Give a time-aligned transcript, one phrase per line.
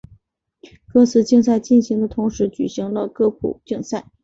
[0.91, 4.07] 歌词竞赛进行的同时举行了歌谱竞赛。